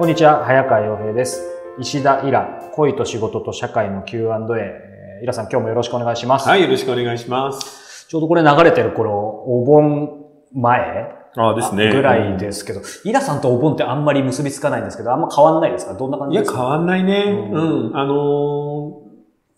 [0.00, 1.42] こんにちは、早川洋平です。
[1.78, 4.30] 石田イラ、恋と仕事と社会の Q&A。
[4.58, 6.48] えーイラさん、今日もよろしくお願いします。
[6.48, 8.06] はい、よろしくお願いします。
[8.08, 10.24] ちょうどこれ流れてる頃、お盆
[10.54, 11.92] 前ああですね。
[11.92, 15.92] ぐらいですけど、イラさんとお盆ってあんまり結びつかないんですけど、あんま変わんないですか？
[15.92, 16.60] どんな感いや、じですか？
[16.62, 17.50] 変わんないね。
[17.52, 17.96] ううんん。
[17.98, 18.14] あの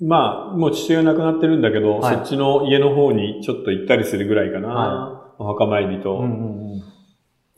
[0.03, 4.69] ーまあ、もう父親亡くなってるんだけど、はいそっちの家の方にちょっと行ったりするぐらいかな。
[4.71, 6.19] はお墓参りと。
[6.19, 6.73] うんうん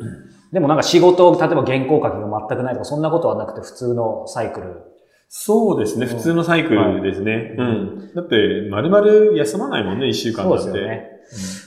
[0.01, 0.15] うん
[0.55, 4.83] でもなんか仕事、例えば原稿書きが全くないとか、そんなことはなくて普通のサイクル。
[5.29, 7.33] そうですね、うん普通のサイクルですね。
[7.33, 8.15] はいうん。
[8.15, 10.73] だって、丸々休まないもんね、一週間そうだって。
[10.73, 11.15] ですよね。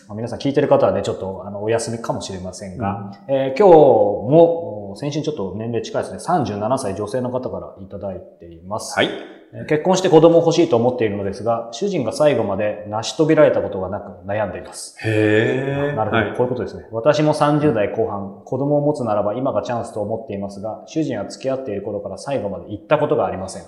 [0.07, 4.66] まあ、皆さん聞いてる方はね、ちょっとあのお休みかもしれませんが、えー今日も、お
[4.97, 8.95] 先週ちょっと年齢近いですね、37歳女性の方からいただいています。
[8.95, 9.07] はい。
[9.07, 9.37] えー
[9.69, 14.97] 結婚して子供を欲しいと思っているのですが、主人が最後まで成し遂げられたことがなく悩んでいます。
[14.99, 15.95] へえ。
[15.95, 16.85] なるほど、はいこういうことですね。
[16.91, 23.63] 私も30代後半、子供を持つならば今がチャンスと思っていますが、主人は付き合っている頃から最後まで行ったことがありません。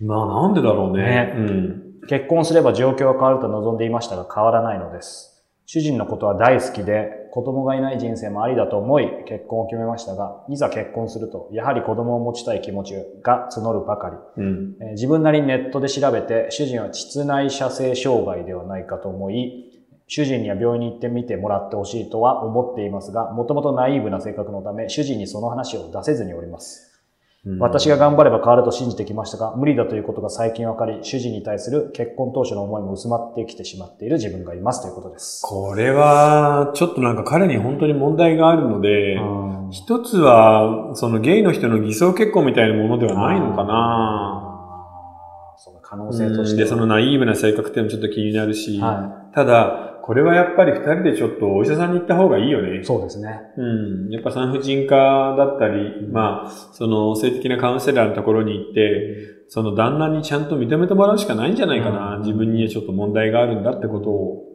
[0.00, 1.02] まあ、なんでだろうね。
[1.02, 1.90] ねうん。
[2.08, 5.29] 結婚すれば状況は変わると望んでいましたが変わらないのです。
[5.72, 14.42] 主人のことは大好きで、子供がいない人生もありだと思い結婚を決めましたが、いざ結婚すると、やはり子供を持ちたい気持ちが募るばかり。
[14.42, 14.74] うん。
[14.80, 26.89] えー自分なりにネットで調べて、主人は膣内射精障害ではないかと思い、主人には病院に行ってみてもらってほしいとは思っていますが、もともとナイーブな性格のため、主人にその話を出せずにおります。
[27.58, 35.40] 私が頑張れば変わると信じてきましたが、無理だということが最近分かり、主人に対する結婚当初の思いも薄まってきてしまっている自分がいますということです。
[35.42, 39.70] これは、ちょっとなんか彼に本当に問題があるので、うん。
[39.70, 44.46] 一つは、そのゲイの人の偽装結婚みたいなものではないのかな。
[45.56, 46.68] その可能性としては。
[46.68, 52.84] そのナイーブな性格っていうのもちょっと気になるし、はただ、これはやっぱり二人でちょっとお医者さんに行った方がいいよねい。。
[52.84, 53.40] そうですね。
[53.56, 54.10] うん。
[54.10, 62.16] やっぱ産婦人科だったり、まあ、その性的なカウンセラーのところに行って、その旦那にちゃんと認めてもらうしかないんじゃないかな。
[62.16, 64.49] うん自分にちょっと問題があるんだってことを。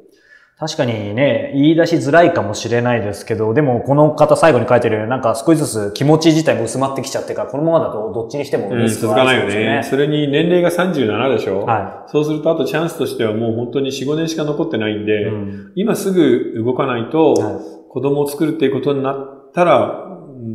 [0.58, 9.82] 確かにね、言い出しづらいかもしれないですけど、でもこの方最後に書いてるなんか少しずつ気持ち自体も薄まってきちゃってから、このままだとどっちにしてもうん、リスク続かないよね。
[9.84, 11.66] それに年齢が37でしょ？
[11.66, 15.06] はそうすると、あとチャンスとしてはもう本当に4、5年しか残ってないんい。
[15.06, 20.06] で、うん今すぐ動かないと、は子供を作るっていうことになったら、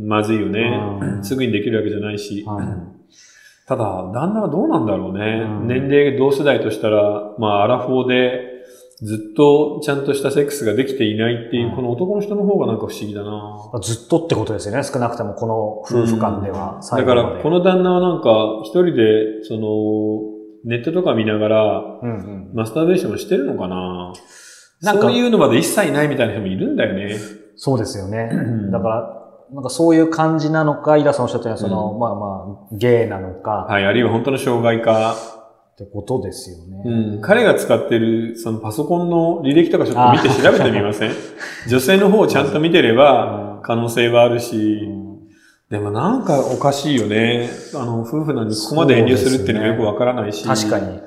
[0.03, 1.19] まずいよねう。
[1.19, 2.43] んすぐにできるわけじゃないし。
[2.47, 2.65] はい
[3.67, 5.45] ただ、旦那はどうなんだろうね。
[5.61, 8.60] うん年齢同世代としたら、まあ、アラフォーで、
[9.01, 13.79] ずっとちゃんとしたセックスができていないっていう、うんこの男の人の方がなんか不思議だな。
[13.81, 14.83] ずっとってことですよね。
[14.83, 17.29] 少なくともこの夫婦間ではだ最後まで。
[17.29, 20.31] から、この旦那はなんか、一人で、その、
[20.65, 24.13] ネットとか見ながら、うんうん、マスターベーションしてるのかな
[24.81, 27.17] なんかそういうのまで一切ないみたいな人もいるんだよね。
[27.55, 28.25] そうですよね。
[28.25, 29.21] んだから、
[29.53, 35.15] なんかそういう感じなのか、イラさんおっしゃったように、その、うんまあまあ、ゲイなのか、はい、あるいは本当の障害か。
[35.81, 36.83] ってことですよね。
[36.85, 41.11] うん、彼が使ってる、そのパソコンの履歴とかちょっと見て調べてみません？
[41.67, 45.01] 女性の方をちゃんと見てれば、うん可能性はあるし、うん
[45.69, 47.49] でもなんかおかしいよね。
[47.73, 50.43] あの、夫婦なのにここまで遠慮するっていうのがよくわからないし。
[50.45, 50.99] 確かに。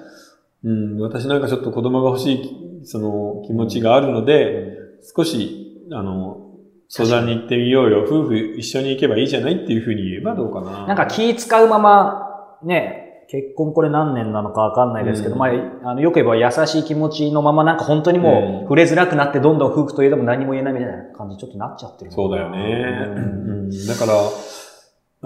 [0.65, 4.79] うん、私なんかちょっと子供が欲しい、その気持ちがあるので、
[5.15, 6.47] 少し、あの、
[6.89, 8.05] 相談に行ってみようよ。
[8.09, 10.87] 夫婦一緒に行けばいいじゃないっていうふうに言えばどうかな。
[10.87, 15.41] なんか気使うまま、ね、結婚これ何年なのかわかんないですけど、うん。
[15.41, 22.13] まあ、あの、よく言えば優しい気持ちのままなんか本当にもう触れづらくなってどんどん夫婦といえども何も言えないみたいな感じにちょっとなっちゃってる。
[22.13, 22.59] そうだよね。
[22.59, 23.69] ううん。
[23.69, 24.13] ん、だから、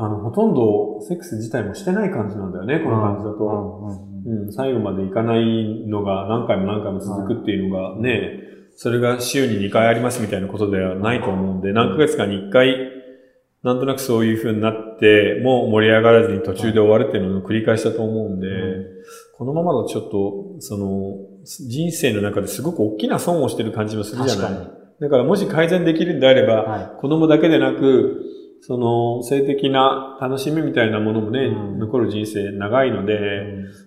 [0.01, 4.09] あの、ほとんどセックス自体もしてない感じなんだよね、この感じだと。
[4.27, 12.77] うん、最後までいかないのが何回も何回も続くっていうのがね、それが週に2回ありますみたいなことではないと思うんで、何ヶ月かに1回、
[13.63, 18.47] なんとなくそういう風になって、もう盛り上がらずに途中で終わるっていうのを繰り返したと思うんで、
[19.37, 24.53] このままだとちょっと、その、人生の中ですごく大きな損をしてる感じもするじゃない。
[24.55, 28.25] 確かだからもし改善できるんであれば、は子供だけでなく、
[28.61, 31.79] その性的な楽しみみたいなものもね、うん。
[31.79, 33.17] 残る人生長いので、い。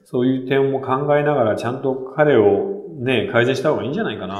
[0.06, 4.36] そういう点も考えながらちゃんと彼をね、改善した方がいいんじゃないかな。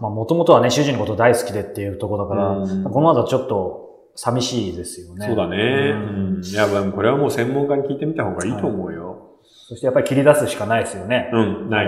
[0.00, 2.84] まあ、もともとはね、主人のこと大好きでっていうところだから、うん。
[2.84, 3.81] このままだとちょっと
[4.14, 5.26] 寂しいですよね。
[5.26, 5.56] そうだね。
[5.56, 6.44] うんうん。
[6.44, 9.38] いや、まあこれはもう専門家に聞いてみた方がいいと思うよ。
[9.68, 11.30] そしてやっぱり切り出すしかないですよね。
[11.32, 11.86] うん、ない。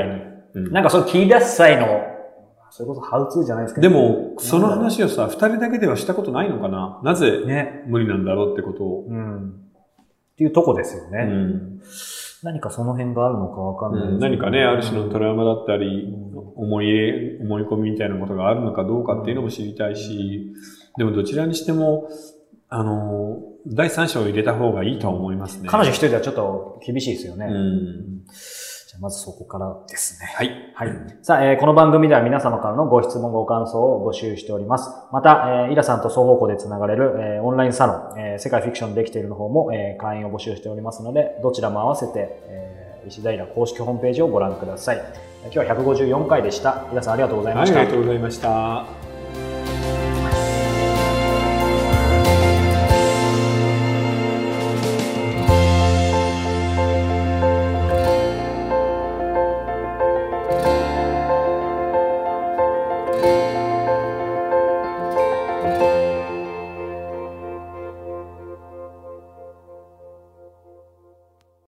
[0.54, 1.86] うんなんかその切り出す際の、
[2.70, 3.88] それこそハウツーじゃないですけど。
[3.88, 7.82] でも、その話をさ、二人だけではしたことないのかななぜね。
[7.88, 9.06] 無理なんだろうってことを。
[9.08, 9.48] うん。
[9.48, 11.18] っていうとこですよね。
[11.24, 11.80] うん
[12.44, 16.24] 何かその辺があるのかわかんないですけど何かね、ある種のトラウマだったり、うん
[16.56, 20.52] 思い思い込みみたいなことがあるのかどうかっていうのも知りたいし、
[20.96, 22.08] でもどちらにしても、
[22.68, 25.68] あの、第三者を入れた方がいいとは思いますね。
[25.68, 27.46] 彼女一人ではちょっと厳しいですよね。
[27.46, 28.24] うん。
[28.26, 30.28] じゃあまずそこからですね。
[30.34, 30.50] はい。
[30.74, 30.88] はい。
[31.22, 34.90] さあ、えーこの番組では皆様からのご質問、ご感想を募集しております。
[35.12, 42.12] また、えーイラさんと双方向でつながれる、えーオンラインサロン、えー世界フィクションできているの方も、えー会員を募集しておりますので、どちらも合わせて、
[42.48, 44.96] えー石平公式ホームページをご覧ください。
[45.44, 46.86] 今日は154回でした。
[46.92, 47.80] イラさんありがとうございはい、あました。
[47.80, 49.03] りがとうございました。